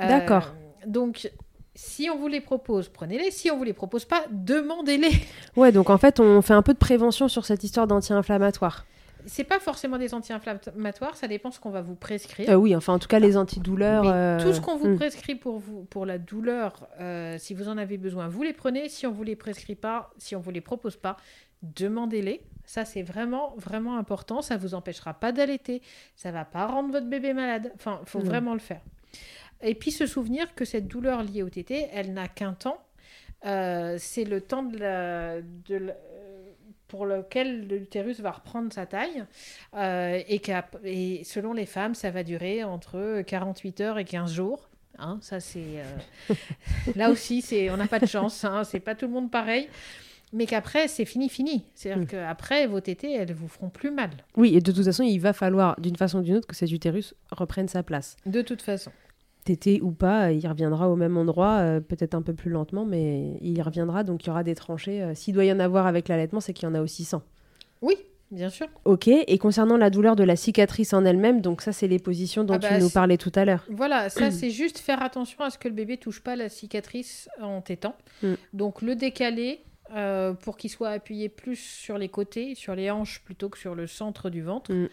[0.00, 0.54] Euh, D'accord.
[0.86, 1.30] Donc,
[1.74, 3.30] si on vous les propose, prenez-les.
[3.30, 5.10] Si on vous les propose pas, demandez-les.
[5.56, 8.86] Ouais, donc en fait, on fait un peu de prévention sur cette histoire d'anti-inflammatoire.
[9.26, 12.48] C'est pas forcément des anti-inflammatoires, ça dépend ce qu'on va vous prescrire.
[12.48, 14.04] Euh, oui, enfin en tout cas les antidouleurs.
[14.04, 14.96] Mais euh, tout ce qu'on vous hmm.
[14.96, 18.88] prescrit pour, vous, pour la douleur, euh, si vous en avez besoin, vous les prenez.
[18.88, 21.16] Si on vous les prescrit pas, si on vous les propose pas,
[21.62, 22.42] demandez-les.
[22.64, 24.42] Ça, c'est vraiment, vraiment important.
[24.42, 25.82] Ça vous empêchera pas d'allaiter.
[26.14, 27.72] Ça va pas rendre votre bébé malade.
[27.74, 28.26] Enfin, il faut Non.
[28.26, 28.80] vraiment le faire.
[29.62, 32.82] Et puis se souvenir que cette douleur liée au tété, elle n'a qu'un temps.
[33.42, 35.94] C'est le temps de la, de la-
[36.88, 39.24] pour lequel l'utérus va reprendre sa taille.
[39.76, 40.40] Euh, et,
[40.84, 44.68] et selon les femmes, ça va durer entre 48 heures et 15 jours.
[44.98, 45.82] Hein, ça, c'est.
[46.30, 46.34] euh,
[46.96, 47.70] Là aussi, c'est...
[47.70, 48.44] on n'a pas de chance.
[48.44, 49.68] Hein, c'est pas tout le monde pareil.
[50.32, 51.64] Mais qu'après, c'est fini, fini.
[51.74, 52.06] C'est-à-dire Mm.
[52.06, 54.10] qu'après, vos tétés, elles vous feront plus mal.
[54.36, 56.70] Oui, et de toute façon, il va falloir d'une façon ou d'une autre que cet
[56.72, 58.16] utérus reprenne sa place.
[58.26, 58.90] De toute façon.
[59.46, 63.38] Tété ou pas, il reviendra au même endroit, euh, peut-être un peu plus lentement, mais
[63.40, 64.04] il y reviendra.
[64.04, 65.02] Donc il y aura des tranchées.
[65.02, 67.22] Euh, S'il doit y en avoir avec l'allaitement, c'est qu'il y en a aussi sans.
[67.80, 67.96] Oui,
[68.30, 68.66] bien sûr.
[68.84, 69.08] Ok.
[69.08, 72.54] Et concernant la douleur de la cicatrice en elle-même, donc ça, c'est les positions dont
[72.54, 73.64] Ah tu bah, nous parlais tout à l'heure.
[73.70, 77.28] Voilà, ça c'est juste faire attention à ce que le bébé touche pas la cicatrice
[77.40, 77.94] en tétant.
[78.22, 78.34] Mm.
[78.52, 79.60] Donc le décaler
[79.94, 83.74] euh, pour qu'il soit appuyé plus sur les côtés, sur les hanches plutôt que sur
[83.74, 84.72] le centre du ventre.
[84.72, 84.88] Mm.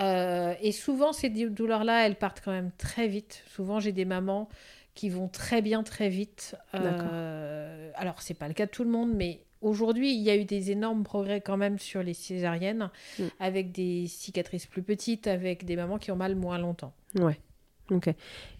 [0.00, 3.44] Euh, et souvent ces dou- douleurs-là, elles partent quand même très vite.
[3.46, 4.48] Souvent j'ai des mamans
[4.94, 6.56] qui vont très bien très vite.
[6.74, 10.36] Euh, alors c'est pas le cas de tout le monde, mais aujourd'hui il y a
[10.36, 13.22] eu des énormes progrès quand même sur les césariennes, Mm.
[13.40, 16.92] avec des cicatrices plus petites, avec des mamans qui ont mal moins longtemps.
[17.16, 17.38] Ouais.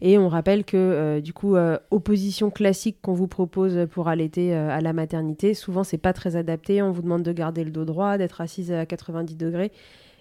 [0.00, 4.54] Et on rappelle que, euh, du coup, euh, opposition classique qu'on vous propose pour allaiter
[4.54, 6.82] euh, à la maternité, souvent, c'est pas très adapté.
[6.82, 9.72] On vous demande de garder le dos droit, d'être assise à 90 degrés.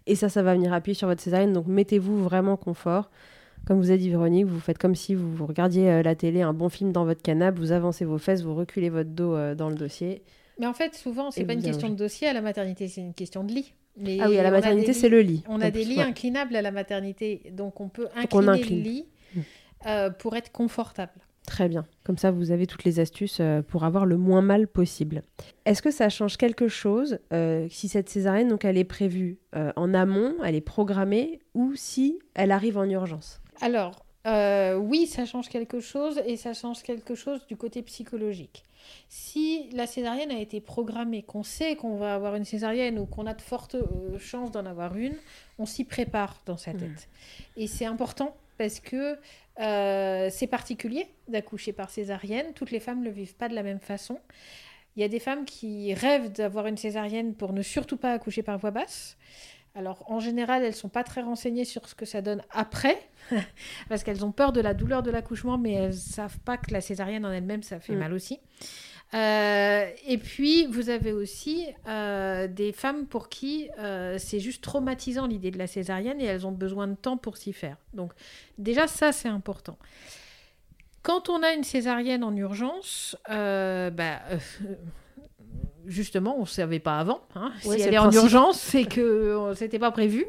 [0.06, 1.54] Et ça, ça va venir appuyer sur votre césarienne.
[1.54, 3.10] Donc, mettez-vous vraiment confort.
[3.66, 6.52] Comme vous a dit Véronique, vous faites comme si vous, vous regardiez la télé, un
[6.52, 9.76] bon film dans votre canapé, vous avancez vos fesses, vous reculez votre dos dans le
[9.76, 10.22] dossier.
[10.60, 13.14] Mais en fait, souvent, c'est pas une question de dossier à la maternité, c'est une
[13.14, 13.74] question de lit.
[13.98, 15.44] Mais ah oui, à la maternité, c'est le lit.
[15.48, 16.04] On a des lits ouais.
[16.04, 18.78] inclinables à la maternité, donc on peut on incliner incline.
[18.78, 19.42] le lit Mm.
[19.88, 21.14] euh, pour être confortable.
[21.46, 21.86] Très bien.
[22.06, 25.24] Comme ça, vous avez toutes les astuces euh, pour avoir le moins mal possible.
[25.66, 29.40] Est-ce que ça change quelque chose euh, si cette césarienne, donc, elle est prévue
[29.76, 33.42] en amont, elle est programmée, ou si elle arrive en urgence?
[33.62, 38.64] Alors, oui, ça change quelque chose et ça change quelque chose du côté psychologique.
[39.10, 43.26] Si la césarienne a été programmée, qu'on sait qu'on va avoir une césarienne ou qu'on
[43.26, 45.16] a de fortes euh, chances d'en avoir une,
[45.60, 47.10] on s'y prépare dans sa tête.
[47.58, 49.18] Et c'est important parce que
[49.60, 52.54] euh, c'est particulier d'accoucher par césarienne.
[52.54, 54.20] Toutes les femmes ne le vivent pas de la même façon.
[54.96, 58.44] Il y a des femmes qui rêvent d'avoir une césarienne pour ne surtout pas accoucher
[58.44, 59.18] par voie basse.
[59.76, 63.02] Alors, en général, elles sont pas très renseignées sur ce que ça donne après,
[63.90, 66.80] parce qu'elles ont peur de la douleur de l'accouchement, mais elles savent pas que la
[66.82, 68.00] césarienne en elle-même, ça fait Mm.
[68.00, 68.40] mal aussi.
[69.16, 75.28] Euh, et puis, vous avez aussi euh, des femmes pour qui euh, c'est juste traumatisant
[75.28, 77.78] l'idée de la césarienne et elles ont besoin de temps pour s'y faire.
[77.94, 78.12] Donc,
[78.58, 79.78] déjà, ça, c'est important.
[81.04, 84.20] Quand on a une césarienne en urgence, bah,
[85.86, 87.22] justement, on ne savait pas avant.
[87.36, 87.52] Hein.
[87.66, 90.26] Ouais, si elle le est en urgence, c'est que euh, c'était pas prévu.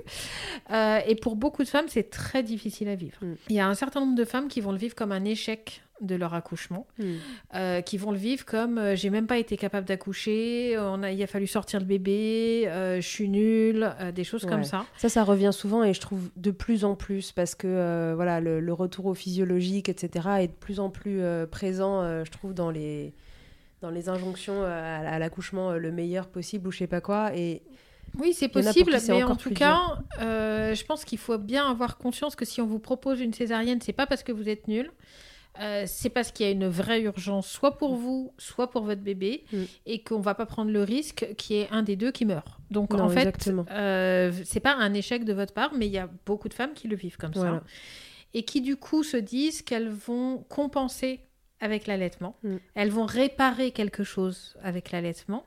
[0.71, 3.17] Euh, et pour beaucoup de femmes, c'est très difficile à vivre.
[3.23, 3.35] Mm.
[3.49, 5.83] Il y a un certain nombre de femmes qui vont le vivre comme un échec
[6.01, 6.87] de leur accouchement,
[7.55, 11.13] euh, qui vont le vivre comme euh, j'ai même pas été capable d'accoucher, on a,
[11.13, 14.85] il a fallu sortir le bébé, euh, je suis nulle, des choses comme ça.
[14.97, 18.61] Ça, ça revient souvent et je trouve de plus en plus parce que voilà, le,
[18.61, 23.15] le retour au physiologique, etc., est de plus en plus présent, je trouve, dans les,
[23.85, 27.37] dans les injonctions euh, à, l'accouchement euh, le meilleur possible ou je sais pas quoi.
[27.37, 27.63] Et
[28.19, 31.99] Oui, c'est en possible, mais en tout cas, euh, je pense qu'il faut bien avoir
[31.99, 34.91] conscience que si on vous propose une césarienne, c'est pas parce que vous êtes nul.
[35.61, 39.03] euh, c'est parce qu'il y a une vraie urgence, soit pour vous, soit pour votre
[39.03, 39.63] bébé, Mm.
[39.87, 42.49] et qu'on va pas prendre le risque qu'il y ait un des deux qui meurt.
[42.71, 45.99] Donc Non, en fait, euh, c'est pas un échec de votre part, mais il y
[45.99, 47.59] a beaucoup de femmes qui le vivent comme Voilà.
[47.59, 47.63] ça,
[48.33, 51.21] et qui du coup se disent qu'elles vont compenser
[51.65, 52.57] avec l'allaitement, Mm.
[52.75, 55.45] elles vont réparer quelque chose avec l'allaitement.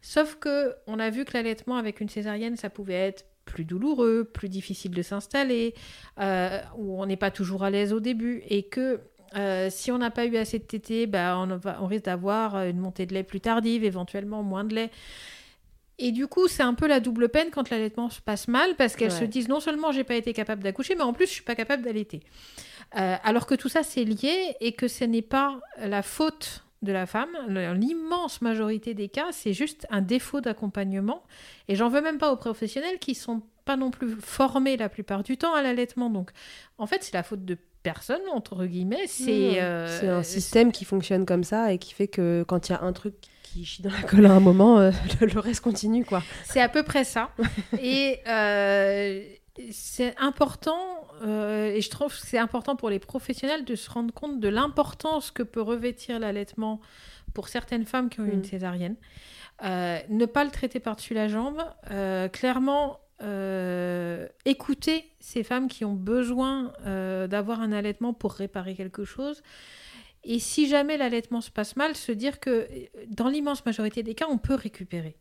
[0.00, 4.24] Sauf que on a vu que l'allaitement avec une césarienne, ça pouvait être plus douloureux,
[4.24, 5.74] plus difficile de s'installer,
[6.20, 9.00] euh, où on n'est pas toujours à l'aise au début, et que
[9.36, 12.54] euh, si on n'a pas eu assez de tétés, bah, on, va- on risque d'avoir
[12.56, 14.90] euh, une montée de lait plus tardive, éventuellement moins de lait.
[15.98, 18.96] Et du coup, c'est un peu la double peine quand l'allaitement se passe mal, parce
[18.96, 19.18] qu'elles Ouais.
[19.20, 21.54] se disent non seulement j'ai pas été capable d'accoucher, mais en plus je suis pas
[21.54, 22.20] capable d'allaiter.
[22.96, 26.92] Euh, alors que tout ça c'est lié et que ce n'est pas la faute de
[26.92, 27.30] la femme.
[27.48, 31.22] L'immense majorité des cas, c'est juste un défaut d'accompagnement.
[31.68, 35.22] Et j'en veux même pas aux professionnels qui sont pas non plus formés la plupart
[35.22, 36.08] du temps à l'allaitement.
[36.08, 36.30] Donc,
[36.78, 39.06] en fait, c'est la faute de personne entre guillemets.
[39.06, 42.72] C'est euh, c'est un système qui fonctionne comme ça et qui fait que quand il
[42.72, 45.40] y a un truc qui chie dans la colle à un moment, euh, le, le
[45.40, 46.22] reste continue, quoi.
[46.44, 47.30] C'est à peu près ça.
[47.80, 49.22] et euh,
[49.70, 54.12] c'est important, euh, et je trouve que c'est important pour les professionnels de se rendre
[54.12, 56.80] compte de l'importance que peut revêtir l'allaitement
[57.34, 58.44] pour certaines femmes qui ont eu une Mm.
[58.44, 58.96] césarienne.
[59.64, 61.62] Euh, ne pas le traiter par-dessus la jambe.
[61.90, 63.00] euh, clairement,
[64.44, 69.42] écouter ces femmes qui ont besoin d'avoir un allaitement pour réparer quelque chose.
[70.22, 72.68] Et si jamais l'allaitement se passe mal, se dire que
[73.08, 75.16] dans l'immense majorité des cas, on peut récupérer.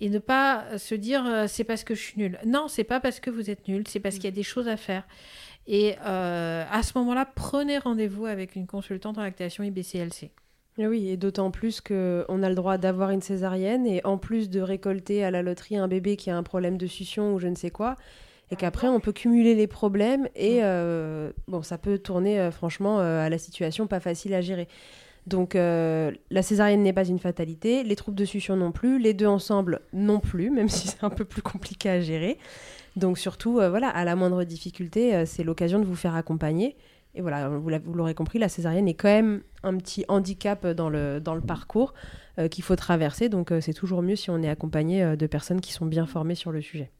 [0.00, 2.38] Et ne pas se dire euh, c'est parce que je suis nulle.
[2.46, 4.68] Non, c'est pas parce que vous êtes nul, c'est parce qu'il y a des choses
[4.68, 5.04] à faire.
[5.66, 10.30] Et euh, à ce moment-là, prenez rendez-vous avec une consultante en lactation IBCLC.
[10.78, 14.48] Et oui, et d'autant plus qu'on a le droit d'avoir une césarienne et en plus
[14.48, 17.46] de récolter à la loterie un bébé qui a un problème de succion ou je
[17.46, 17.96] ne sais quoi,
[18.50, 23.00] et qu'après on peut cumuler les problèmes et euh, bon, ça peut tourner euh, franchement
[23.00, 24.66] à la situation pas facile à gérer.
[25.26, 29.14] Donc euh, la césarienne n'est pas une fatalité, les troubles de succion non plus, les
[29.14, 32.38] deux ensemble non plus, même si c'est un peu plus compliqué à gérer.
[32.96, 36.76] Donc surtout, euh, voilà, à la moindre difficulté, euh, c'est l'occasion de vous faire accompagner.
[37.14, 40.66] Et voilà, vous l'a- vous l'aurez compris, la césarienne est quand même un petit handicap
[40.66, 41.92] dans le, dans le parcours
[42.50, 43.28] qu'il faut traverser.
[43.28, 46.52] Donc c'est toujours mieux si on est accompagné de personnes qui sont bien formées sur
[46.52, 46.90] le sujet.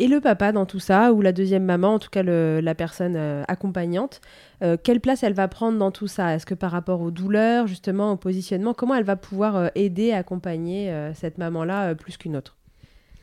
[0.00, 2.74] Et le papa dans tout ça, ou la deuxième maman, en tout cas le- la
[2.74, 4.20] personne euh, accompagnante,
[4.62, 6.34] euh, quelle place elle va prendre dans tout ça?
[6.34, 10.12] Est-ce que par rapport aux douleurs, justement, au positionnement, comment elle va pouvoir euh, aider,
[10.12, 12.54] accompagner cette maman-là plus qu'une autre?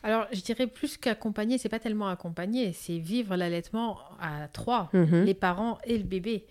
[0.03, 5.23] Alors, je dirais plus qu'accompagner, c'est pas tellement accompagner, c'est vivre l'allaitement à trois, Mhm.
[5.23, 6.45] les parents et le bébé.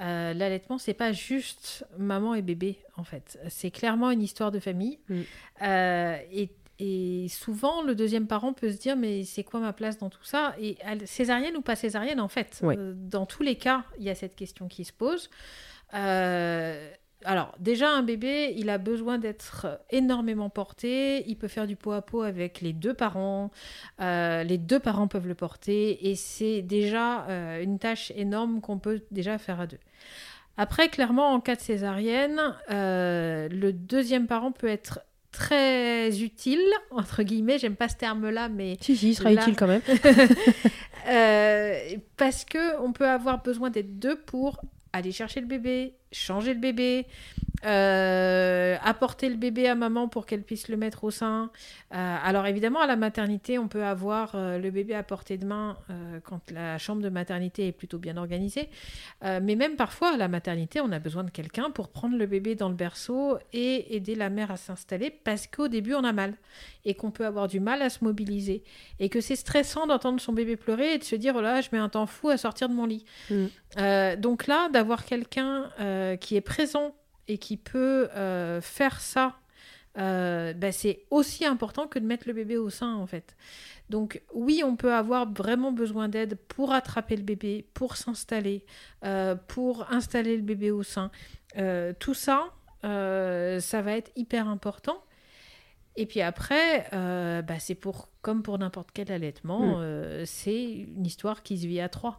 [0.00, 3.38] Euh, l'allaitement, c'est pas juste maman et bébé, en fait.
[3.48, 4.98] C'est clairement une histoire de famille.
[5.08, 5.20] Mm.
[5.62, 9.98] Euh, et, et souvent, le deuxième parent peut se dire, mais c'est quoi ma place
[9.98, 10.54] dans tout ça?
[10.60, 12.60] Et césarienne ou pas césarienne, en fait?
[12.62, 15.28] Euh, dans tous les cas, il y a cette question qui se pose.
[15.94, 16.90] Euh,
[17.24, 21.28] alors, déjà, un bébé, il a besoin d'être énormément porté.
[21.28, 23.50] Il peut faire du pot à pot avec les deux parents.
[24.00, 26.08] Euh, les deux parents peuvent le porter.
[26.08, 29.80] Et c'est déjà euh, une tâche énorme qu'on peut déjà faire à deux.
[30.56, 35.00] Après, clairement, en cas de césarienne, euh, le deuxième parent peut être
[35.32, 36.60] très utile,
[36.90, 37.58] entre guillemets.
[37.58, 39.82] J'aime pas ce terme-là, mais Si, si, il sera Là- utile quand même.
[41.08, 41.78] euh,
[42.16, 44.60] parce que on peut avoir besoin d'être deux pour
[44.92, 47.06] aller chercher le bébé, changer le bébé,
[47.64, 51.50] euh, apporter le bébé à maman pour qu'elle puisse le mettre au sein.
[51.92, 55.44] Euh, alors évidemment, à la maternité, on peut avoir euh, le bébé à portée de
[55.44, 55.76] main
[56.24, 58.68] quand la chambre de maternité est plutôt bien organisée.
[59.22, 62.54] Mais même parfois, à la maternité, on a besoin de quelqu'un pour prendre le bébé
[62.54, 66.34] dans le berceau et aider la mère à s'installer parce qu'au début, on a mal
[66.84, 68.62] et qu'on peut avoir du mal à se mobiliser
[69.00, 71.68] et que c'est stressant d'entendre son bébé pleurer et de se dire oh là je
[71.72, 73.04] mets un temps fou à sortir de mon lit.
[73.30, 74.16] Mm.
[74.18, 75.70] Donc là d'avoir quelqu'un
[76.20, 76.94] qui est présent
[77.28, 79.36] et qui peut euh, faire ça,
[79.98, 83.36] euh, bah, c'est aussi important que de mettre le bébé au sein en fait.
[83.90, 88.64] Donc oui, on peut avoir vraiment besoin d'aide pour attraper le bébé, pour s'installer,
[89.04, 91.10] euh, pour installer le bébé au sein.
[91.98, 95.02] Tout ça, ça va être hyper important.
[95.96, 100.26] Et puis après, bah, c'est pour comme pour n'importe quel allaitement, Mm.
[100.26, 102.18] c'est une histoire qui se vit à trois.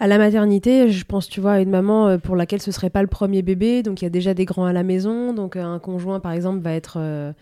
[0.00, 2.90] À la maternité, je pense, tu vois, à une maman euh, pour laquelle ce serait
[2.90, 5.56] pas le premier bébé, donc il y a déjà des grands à la maison, donc
[5.56, 7.32] euh, un conjoint, par exemple, va être euh,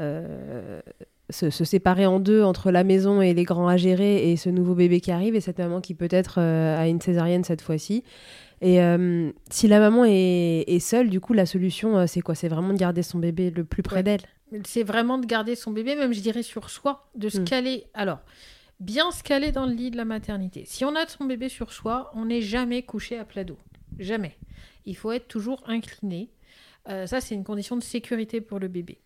[0.00, 0.80] euh,
[1.30, 4.50] se, se séparer en deux entre la maison et les grands à gérer et ce
[4.50, 8.04] nouveau bébé qui arrive et cette maman qui peut-être euh, a une césarienne cette fois-ci.
[8.60, 8.78] Et
[9.50, 12.34] si la maman est, est seule, du coup, la solution, c'est quoi?
[12.34, 14.02] C'est vraiment de garder son bébé le plus près Ouais.
[14.02, 14.20] d'elle?
[14.64, 17.44] C'est vraiment de garder son bébé, même je dirais sur soi, de se Mm.
[17.44, 17.84] caler.
[17.92, 18.20] Alors,
[18.80, 20.64] bien se caler dans le lit de la maternité.
[20.66, 23.58] Si on a son bébé sur soi, on n'est jamais couché à plat dos.
[23.98, 24.36] Jamais.
[24.84, 26.30] Il faut être toujours incliné.
[26.88, 29.00] Euh, ça, c'est une condition de sécurité pour le bébé.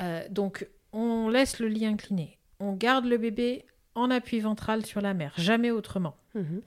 [0.00, 2.38] Euh, donc, on laisse le lit incliné.
[2.60, 3.64] On garde le bébé
[3.94, 6.16] en appui ventral sur la mère, jamais autrement.
[6.34, 6.62] Mhm.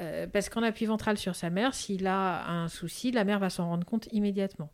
[0.00, 3.50] Euh, parce qu'en appui ventral sur sa mère, s'il a un souci, la mère va
[3.50, 4.70] s'en rendre compte immédiatement.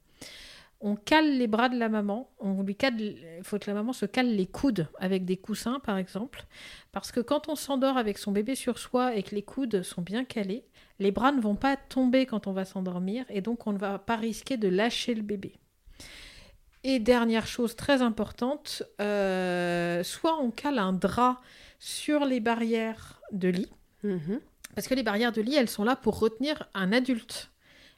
[0.80, 3.92] On cale les bras de la maman, on lui cale, il faut que la maman
[3.92, 6.44] se cale les coudes avec des coussins par exemple,
[6.92, 10.02] parce que quand on s'endort avec son bébé sur soi et que les coudes sont
[10.02, 10.64] bien calés,
[11.00, 13.98] les bras ne vont pas tomber quand on va s'endormir et donc on ne va
[13.98, 15.54] pas risquer de lâcher le bébé.
[16.84, 21.40] Et dernière chose très importante, euh, soit on cale un drap
[21.80, 23.70] sur les barrières de lit,
[24.04, 24.38] Mhm.
[24.76, 27.50] parce que les barrières de lit, elles sont là pour retenir un adulte.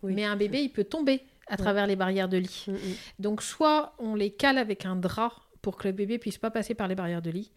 [0.02, 0.14] Oui.
[0.14, 2.64] Mais un bébé, il peut tomber à travers les barrières de lit.
[2.68, 2.76] Mhm.
[3.18, 5.32] Donc, soit on les cale avec un drap
[5.62, 7.50] pour que le bébé puisse pas passer par les barrières de lit,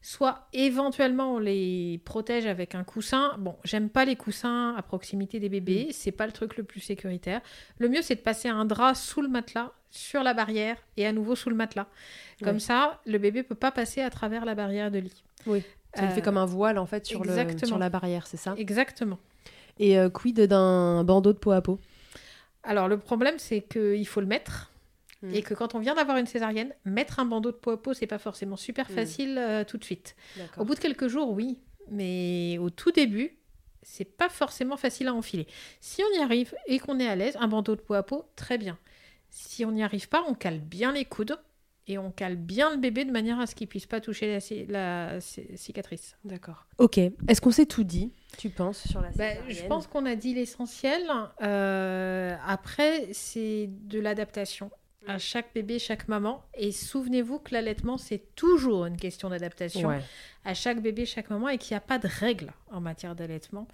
[0.00, 3.34] soit éventuellement on les protège avec un coussin.
[3.38, 5.92] Bon, j'aime pas les coussins à proximité des bébés, Mm.
[5.92, 7.40] c'est pas le truc le plus sécuritaire.
[7.78, 11.12] Le mieux, c'est de passer un drap sous le matelas, sur la barrière et à
[11.12, 11.86] nouveau sous le matelas.
[12.42, 15.22] Comme ça, le bébé peut pas passer à travers la barrière de lit.
[15.46, 15.62] Oui.
[15.94, 18.38] Ça lui fait Euh, comme un voile en fait sur, le, sur la barrière, c'est
[18.38, 18.54] ça?
[18.56, 19.18] Exactement.
[19.78, 21.78] Et euh, quid d'un bandeau de peau à peau?
[22.64, 24.68] Alors le problème c'est qu'il faut le mettre
[25.22, 25.34] Mm.
[25.34, 27.94] et que quand on vient d'avoir une césarienne, mettre un bandeau de peau à peau
[27.94, 28.94] c'est pas forcément super Mm.
[28.94, 30.16] facile euh, tout de suite.
[30.58, 31.58] Au bout de quelques jours oui,
[31.92, 33.36] mais au tout début
[33.82, 35.46] c'est pas forcément facile à enfiler.
[35.80, 38.24] Si on y arrive et qu'on est à l'aise, un bandeau de peau à peau
[38.34, 38.78] très bien.
[39.30, 41.38] Si on n'y arrive pas, on cale bien les coudes
[41.88, 44.38] et on cale bien le bébé de manière à ce qu'il puisse pas toucher
[44.68, 46.16] la, la ci- cicatrice.
[46.24, 46.66] D'accord.
[46.78, 46.98] Ok.
[46.98, 50.34] Est-ce qu'on s'est tout dit, tu penses, sur la Bah, je pense qu'on a dit
[50.34, 51.02] l'essentiel.
[51.42, 54.70] Euh, après, c'est de l'adaptation.
[55.08, 56.44] à chaque bébé, chaque maman.
[56.54, 60.00] Et souvenez-vous que l'allaitement, c'est toujours une question d'adaptation Ouais.
[60.44, 63.66] à chaque bébé, chaque maman, et qu'il n'y a pas de règles en matière d'allaitement.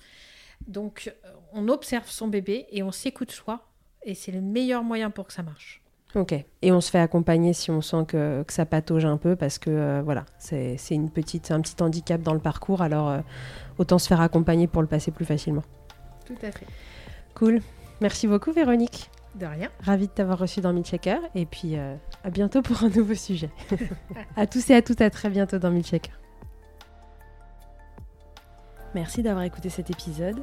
[0.67, 3.69] Donc, euh, on observe son bébé et on s'écoute soi,
[4.05, 5.83] et c'est le meilleur moyen pour que ça marche.
[6.15, 6.33] Ok.
[6.63, 9.59] Et on se fait accompagner si on sent que, que ça patauge un peu parce
[9.59, 12.81] que euh, voilà, c'est une petite, un petit handicap dans le parcours.
[12.81, 13.21] Alors euh,
[13.79, 15.63] autant se faire accompagner pour le passer plus facilement.
[16.27, 16.67] Tout à fait.
[17.35, 17.61] Cool.
[18.01, 19.11] Merci beaucoup Véronique.
[19.35, 19.69] De rien.
[19.81, 21.95] Ravie de t'avoir reçu dans Milchecker et puis euh,
[22.25, 23.51] à bientôt pour un nouveau sujet.
[24.37, 26.13] à tous et à toutes, à très bientôt dans Milchecker.
[28.95, 30.43] Merci d'avoir écouté cet épisode.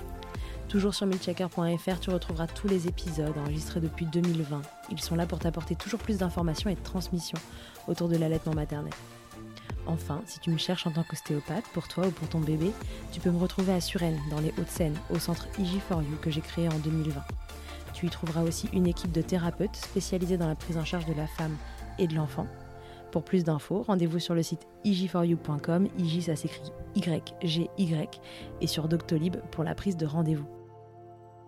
[0.71, 4.61] Toujours sur milchecker.fr, tu retrouveras tous les épisodes enregistrés depuis 2020.
[4.89, 7.37] Ils sont là pour t'apporter toujours plus d'informations et de transmissions
[7.89, 8.93] autour de l'allaitement maternel.
[9.85, 12.71] Enfin, si tu me cherches en tant qu'ostéopathe, pour toi ou pour ton bébé,
[13.11, 16.69] tu peux me retrouver à Suresnes, dans les Hauts-de-Seine, au centre IG4U que j'ai créé
[16.69, 17.21] en 2020.
[17.93, 21.13] Tu y trouveras aussi une équipe de thérapeutes spécialisés dans la prise en charge de
[21.13, 21.57] la femme
[21.99, 22.47] et de l'enfant.
[23.11, 26.61] Pour plus d'infos, rendez-vous sur le site ig4u.com, IG ça s'écrit
[26.95, 28.21] Y-G-Y,
[28.61, 30.60] et sur Doctolib pour la prise de rendez-vous.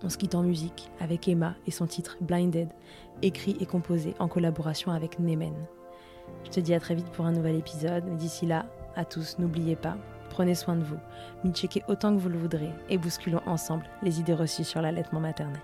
[0.01, 2.69] On se quitte en musique avec Emma et son titre Blinded,
[3.21, 5.53] écrit et composé en collaboration avec Nemen.
[6.45, 8.65] Je te dis à très vite pour un nouvel épisode, mais d'ici là,
[8.95, 9.97] à tous, n'oubliez pas,
[10.29, 14.33] prenez soin de vous, checkez autant que vous le voudrez et bousculons ensemble les idées
[14.33, 15.61] reçues sur l'allaitement maternel.